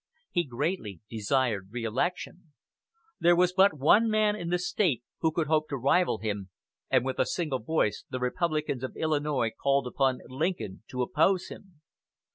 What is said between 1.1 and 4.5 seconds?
desired reelection. There was but one man in